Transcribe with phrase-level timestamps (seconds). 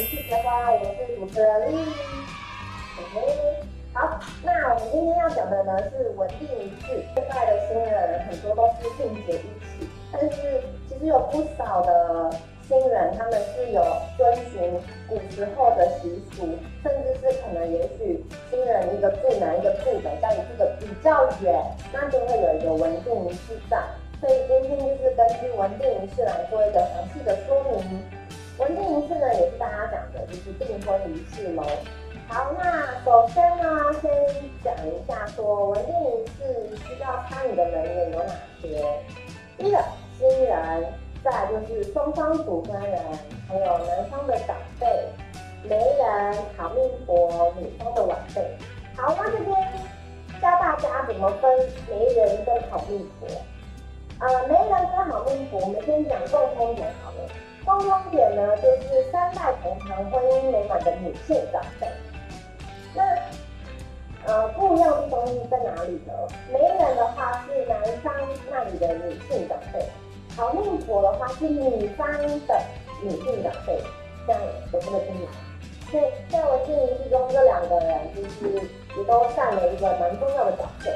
[0.00, 0.50] 一次结婚，
[0.80, 1.76] 我是主持人丽。
[2.98, 3.62] OK，
[3.92, 7.04] 好，那我们今天要讲的呢是稳定仪式。
[7.14, 12.28] 现在的新人很多都是并结一起，但是其实有不少的
[12.66, 13.84] 新人他们是有
[14.18, 14.72] 遵循
[15.08, 23.78] 古时候的习俗，甚至是可能也许新人一个住南一个住北，家里住的比较远，那就会有一个稳定仪式在。
[24.20, 28.02] 所以今天就是根据稳定仪式来做一个详细的说明。
[28.56, 31.64] 文定仪式呢，也是大家讲的，就是订婚仪式喽。
[32.28, 34.10] 好，那首先呢，先
[34.62, 38.84] 讲一下说文定仪式需要参与的人员有哪些。
[39.58, 39.78] 第一个
[40.18, 40.92] 新人，
[41.24, 43.00] 再就是双方主婚人，
[43.48, 44.86] 还有男方的长辈、
[45.68, 48.40] 媒人、好命婆、女方的晚辈。
[48.96, 49.56] 好，那这边
[50.40, 51.58] 教大家怎么分
[51.90, 53.28] 媒人跟好命婆。
[54.20, 57.16] 呃，媒人跟好命婆，我们先讲共通点好了。
[57.64, 61.88] 共通点呢，就是三代同堂、婚姻美满的女性长辈。
[62.94, 63.02] 那
[64.26, 66.12] 呃，不一样的东西在哪里呢？
[66.52, 68.14] 媒人的话是男方
[68.50, 69.86] 那里的女性长辈，
[70.36, 72.60] 好命婆的话是女方的
[73.02, 73.82] 女性长辈。
[74.26, 74.40] 这样
[74.72, 75.28] 有这个听懂？
[75.90, 78.54] 所以在我定义之中，这两个人就是
[78.96, 80.90] 也都占了一个蛮重要的角色。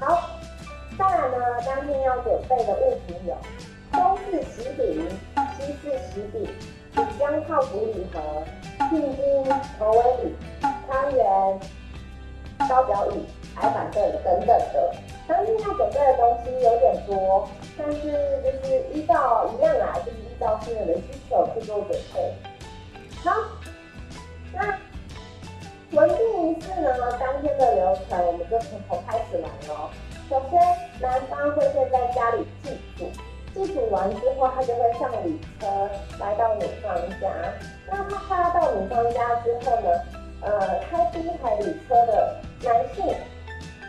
[0.00, 0.30] 好，
[0.96, 3.36] 当然呢，当天要准备的物品有
[7.80, 8.20] 礼盒、
[8.90, 9.22] 聘金、
[9.78, 11.24] 头尾礼、汤圆、
[12.68, 14.94] 高脚椅、矮板凳等等的。
[15.28, 18.00] 当天要准备的东西有点多，但是
[18.42, 22.34] 就是依照一样啊，就是依照新人的需求去做准备。
[23.24, 23.32] 好，
[24.52, 24.78] 那
[25.90, 27.18] 文定仪式呢？
[27.18, 29.90] 当天的流程我们就从头开始来喽。
[30.28, 30.60] 首先，
[31.00, 33.10] 男方会先在家里祭祖。
[33.56, 35.66] 祭祖完之后，他就会上礼车
[36.20, 37.28] 来到女方家。
[37.88, 39.88] 那他发到女方家之后呢，
[40.42, 43.14] 呃，开第一台礼车的男性，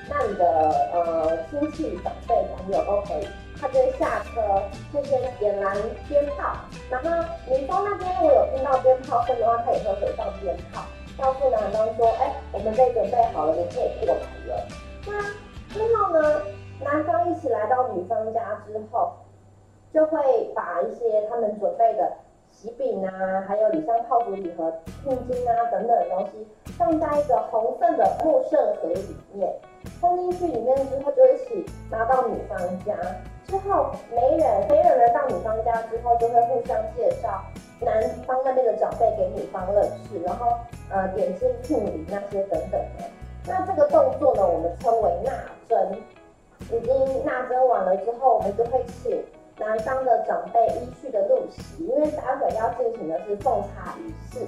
[0.09, 3.27] 那里的呃亲戚、长辈、朋友都可以，
[3.59, 5.75] 他就会下车，就先点燃
[6.07, 6.55] 鞭炮。
[6.89, 7.09] 然后
[7.49, 10.85] 女方那边如果有听到鞭炮声的话，他也会回放鞭炮，
[11.19, 14.67] 告诉男方说：“哎，我们被准备好了，你可以过来了。”
[15.05, 15.21] 那
[15.73, 16.41] 之后呢，
[16.79, 19.11] 男方一起来到女方家之后。
[19.93, 20.19] 就会
[20.53, 22.11] 把一些他们准备的
[22.51, 24.71] 喜饼啊，还有礼香泡芙礼盒、
[25.03, 29.53] 聘金啊等等的东西，放在一个红色的木圣盒里面，
[30.01, 32.95] 放进去里面之后，就一起拿到女方家。
[33.47, 37.41] 之后媒人媒人来到女方家之后，就会互相介绍
[37.79, 40.47] 男方那边的长辈给女方认识，然后
[40.91, 43.05] 呃点心聘礼那些等等的。
[43.47, 45.31] 那这个动作呢，我们称为纳
[45.69, 45.97] 征。
[46.71, 49.23] 已经纳征完了之后，我们就会请。
[49.59, 54.45] 男方的长辈依序的入席，因为待会要进行的是奉茶仪式。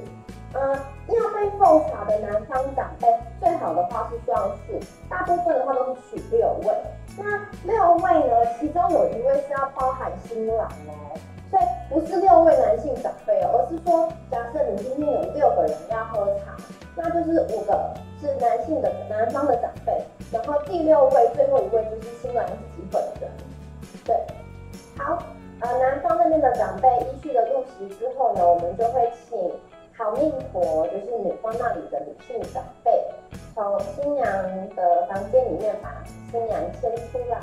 [0.51, 0.75] 呃，
[1.07, 3.07] 要被奉茶的男方长辈，
[3.39, 6.73] 最好的话是双数，大部分的话都是取六位。
[7.17, 7.23] 那
[7.65, 11.17] 六位呢，其中有一位是要包含新郎哦，
[11.51, 16.55] 所以不是六位男性长辈哦，而是说，假设你今天有六个人要喝茶，
[16.95, 23.29] 那就是五个是男性的男方的长辈，然后第六位最后一位就是新郎自己本人，
[24.03, 24.15] 对。
[24.99, 25.17] 好，
[25.61, 29.39] 呃，男方那边的长辈依序的入席之后呢，我们就会请
[29.97, 32.91] 好命婆，就是女方那里的女性长辈，
[33.55, 34.25] 从新娘
[34.75, 35.89] 的房间里面把
[36.29, 37.39] 新娘牵出来。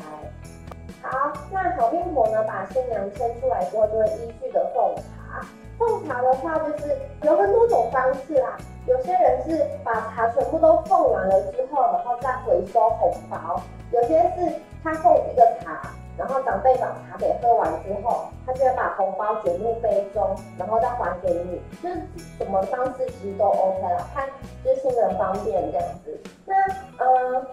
[1.01, 5.41] 好，那好命婆呢，把新娘牵出来之后，就会依序的奉茶。
[5.79, 8.59] 奉茶的话，就是有很多种方式啦。
[8.87, 13.61] 有些人是把茶全部都奉完了之后，然后再回收红包；
[13.93, 14.53] 有些是
[14.85, 15.91] 他奉一个茶。
[16.19, 21.61] 然后长辈把茶给喝完之后，他就会把红包卷入杯中，然后再还给你。
[21.83, 22.03] 就是
[22.39, 24.27] 什么方式其实都 OK 了，看
[24.65, 26.21] 就是新人方便这样子。
[26.47, 26.55] 那
[26.99, 27.47] 呃，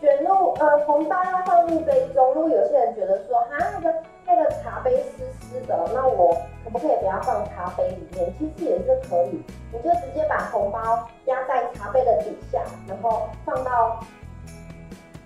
[0.00, 3.94] 卷入呃红包要放入杯中，如果有些人觉得说哈那个
[4.26, 8.32] 那个茶杯湿湿的，那我可不可以不要放茶杯里面？
[8.38, 9.42] 其实也是可以，
[9.72, 13.98] 你就直接把红包压在茶杯的底下，然后放到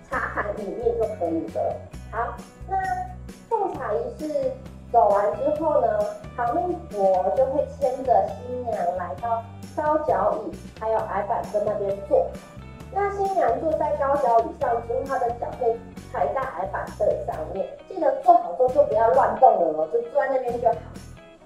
[0.09, 1.75] 茶盘里面就可以了。
[2.15, 2.33] 好。
[2.67, 2.77] 那
[3.49, 4.51] 奉茶仪式
[4.91, 5.87] 走完之后呢，
[6.37, 9.43] 好命婆就会牵着新娘来到
[9.75, 12.25] 高脚椅还有矮板凳那边坐。
[12.93, 15.77] 那新娘坐在高脚椅上之后，她的脚会
[16.13, 17.67] 踩在矮板凳上面。
[17.89, 20.75] 记得坐好之后就不要乱动了哦，就坐在那边就好。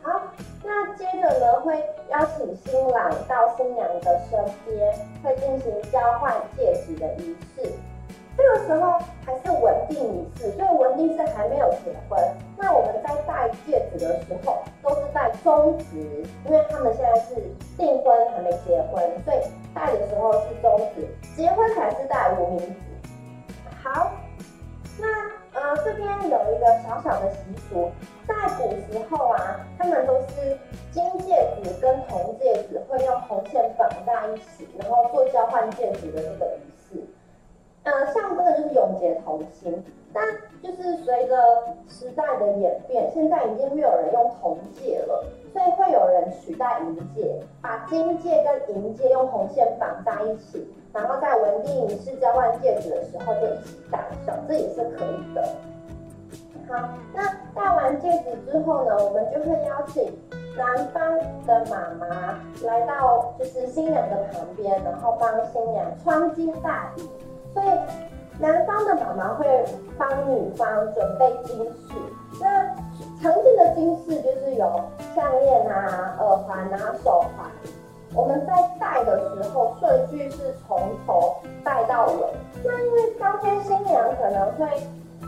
[0.04, 0.21] 好，
[0.63, 1.75] 那接着呢，会
[2.10, 4.94] 邀请新郎到新娘的身边，
[5.24, 7.71] 会进行交换戒指的仪式。
[8.40, 12.18] 这个时候还是稳定仪式，所以稳定是还没有结婚。
[12.58, 17.36] 那我们在戴戒指的时候都是戴中指，因为他们现在是
[17.78, 19.38] 订婚还没结婚，所以
[19.76, 21.06] 戴的时候是中指，
[21.36, 22.76] 结婚才是戴无名指。
[23.84, 24.10] 好，
[24.98, 27.40] 那呃这边有一个小小的习
[27.70, 27.92] 俗，
[28.26, 30.58] 在古时候啊，他们都是
[30.94, 36.79] 金戒指跟铜戒指会用红线绑在一起，然后做交换戒指的这个仪式。
[37.84, 39.84] 呃，象征的就是永结同心，
[40.14, 40.24] 但
[40.62, 41.36] 就是随着
[41.88, 45.24] 时代的演变，现在已经没有人用铜戒了，
[45.54, 55.48] 所以会有人取代银戒，把金戒跟银戒用红线绑在一起，然后在文定仪式交换戒指的时候就一起戴上，这也是可以的。
[56.68, 57.24] 好，那
[57.56, 60.14] 戴完戒指之后呢，我们就会邀请
[60.56, 61.18] 男方
[61.48, 67.10] 的妈妈来到就是新娘的旁边，然后帮新娘穿金戴银。
[67.54, 67.68] 所以
[68.40, 69.66] 男方的妈妈会
[69.98, 71.94] 帮女方准备金饰，
[72.40, 72.66] 那
[73.22, 74.81] 常见的金饰就是有
[75.16, 77.50] 项链啊、耳环啊、手环。
[78.16, 82.25] 我们在戴的时候顺序是从头戴到尾。
[82.63, 84.66] 那因为当天新娘可能会，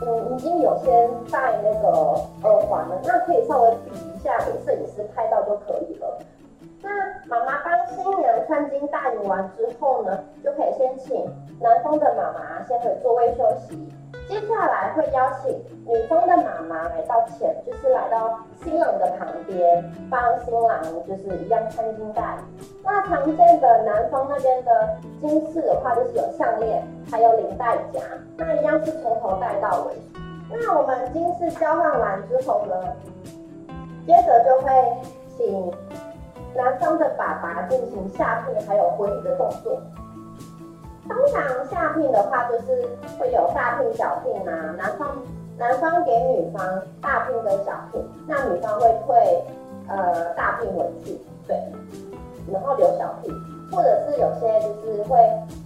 [0.00, 1.88] 嗯，已经有先戴那个
[2.42, 6.18] 耳环了，那可以稍微比一下给摄影师拍到就可以了。
[6.82, 6.90] 那
[7.26, 11.24] 妈妈帮新娘穿金戴银完之后呢，就可以先请
[11.60, 13.88] 男方的妈妈先回座位休息。
[14.28, 15.52] 接下来会邀请
[15.86, 22.36] 女方的妈妈来到前，就是来到新郎的旁边，帮新郎就是一样穿金戴。
[22.82, 28.00] 那常见的男方那边的金饰的话，就是有项链，还有领带夹，
[28.36, 29.94] 那一样是从头戴到尾。
[30.50, 32.74] 那我们金饰交换完之后呢，
[34.04, 34.72] 接着就会
[35.36, 35.72] 请。
[36.54, 39.80] 男方的爸爸进行下聘还有回礼的动作。
[41.08, 42.88] 通常下聘的话，就是
[43.18, 44.74] 会有大聘、小聘啊。
[44.76, 45.16] 男方
[45.58, 49.44] 男方给女方大聘跟小聘，那女方会退
[49.88, 51.56] 呃大聘回去，对，
[52.52, 53.34] 然后留小聘，
[53.72, 55.18] 或者是有些就是会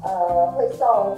[0.04, 1.16] 呃会送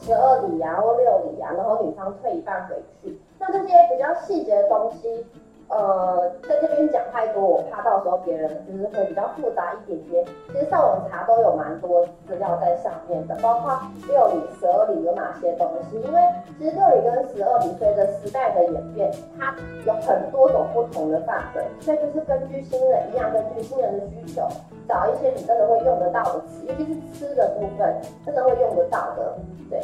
[0.00, 3.18] 十二礼啊或六礼啊，然后女方退一半回去。
[3.38, 5.26] 那这些比较细节的东西。
[5.74, 10.24] 呃，在这边讲太多，我怕到时候别人就是会比较复杂一点点。
[10.52, 13.76] 其实上网查都有蛮多资料在上面的，包括
[14.06, 15.96] 六里、十二里有哪些东西。
[16.00, 16.20] 因为
[16.58, 19.52] 其实六里跟十二里随着时代的演变，它
[19.84, 24.46] 有很多种不同的范围，所以就是根据新人一样，根据新人的需求，
[24.88, 27.94] 找一些你真的会用得到的词，尤其是吃的部分，
[28.24, 29.36] 真的会用得到的，
[29.70, 29.80] 对。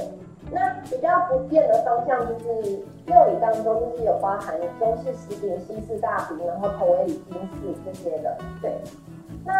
[0.52, 8.36] 那比较不变的方向就是料理当中就是有包含中式食品、西式大饼，然后同为礼金式这些的。
[8.60, 8.72] 对，
[9.44, 9.52] 那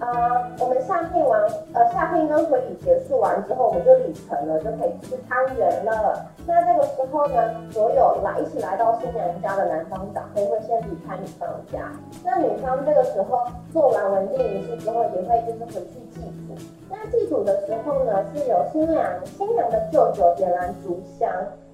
[0.00, 1.40] 呃我们下聘完，
[1.74, 6.26] 呃下聘跟回礼结束完之后，我们就礼成了，就可以吃汤圆了。
[6.46, 11.92] 那这个时候呢，所有来一起来到新娘家的男方长辈会先离开女方家，
[12.24, 16.54] 那女方这个时候做完文定仪式之后，也会就是回去祭祖。
[16.88, 21.28] 那祭祖的时候呢，是由新娘新娘的舅舅点燃烛香，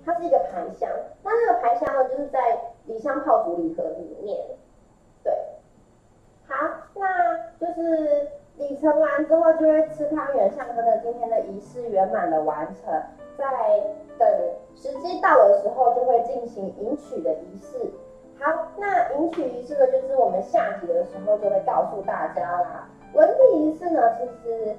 [0.05, 0.89] 它是一个盘香。
[1.23, 2.39] 那那个盘香呢，就是在
[2.87, 4.37] 礼香炮竹礼盒里面。
[5.23, 5.33] 对，
[6.49, 6.57] 好，
[6.95, 8.29] 那就是
[8.83, 12.93] 盛完之后，就会吃汤圆，象征着今天的仪式圆满的完成。
[13.39, 13.47] 在
[14.19, 14.29] 等
[14.75, 17.79] 时机到的时候，就会进行迎娶的仪式。
[18.41, 22.89] 好，那迎娶仪式呢，就是我们下集的时候就会告诉大家啦。
[23.15, 24.75] 文礼仪式呢，其实。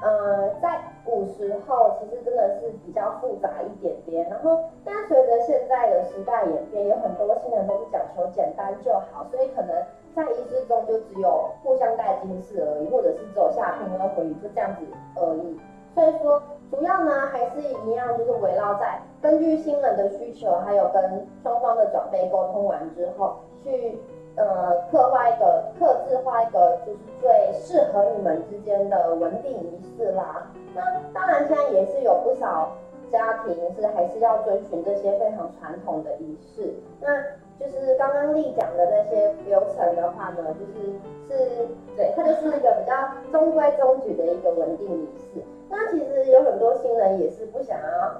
[0.00, 9.74] 呃，在古时候其实真的是比较复杂一点点，然后但随着现在的时代演变，有很多新人都是讲求简单就好，所以可能
[10.14, 14.86] 在仪式中就只有互相戴金饰而已，或者是只有下聘跟回礼就这样子
[15.16, 15.58] 而已。
[15.94, 16.40] 所以说
[16.70, 23.98] 主要呢还是一样，就是围绕在根据新人的需求，还有跟双方的长辈沟通完之后去。
[24.38, 30.46] 呃，刻画一个，刻字画一个，就是最适合你们之间的稳定仪式啦。
[30.74, 30.80] 那
[31.12, 32.70] 当然，现在也是有不少
[33.10, 36.72] 家庭是还是要遵循这些非常传统的仪式。
[37.00, 37.08] 那
[37.58, 40.92] 就是刚刚丽讲的那些流程的话呢，就是
[41.28, 41.66] 是，
[41.96, 42.94] 对，它就是一个比较
[43.32, 45.42] 中规中矩的一个稳定仪式。
[45.68, 48.12] 那其实有很多新人也是不想要。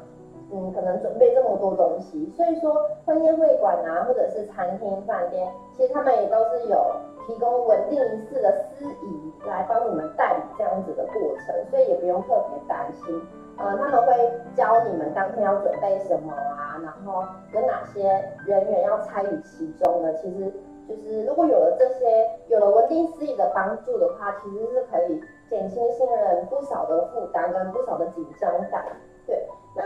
[0.50, 2.73] 嗯，可能准备这么多东西，所以说
[3.05, 13.21] 婚宴会馆啊，或者是餐厅、饭店，其实他们也都是有提供稳定仪式的司仪来帮你们代理这样子的过程，所以也不用特别担心。
[13.59, 14.12] 呃，他们会
[14.55, 18.05] 教你们当天要准备什么啊，然后有哪些
[18.47, 20.14] 人员要参与其中的。
[20.14, 20.50] 其实
[20.88, 28.87] 就是如果有了这些，有了稳定司仪的帮助的话，其实是可以减轻新人不少的负担跟不少的紧张感。
[29.26, 29.83] 对，那。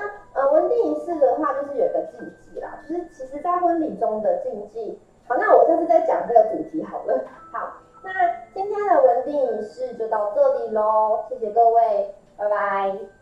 [0.52, 5.00] 稳，定仪式的话，就是有一个禁忌啦，就是其实在婚礼中的禁忌。
[5.26, 7.24] 好，那我下次再讲这个主题好了。
[7.52, 8.10] 好，那
[8.52, 13.21] 今天的文定仪式就到这里喽，谢谢各位，拜拜。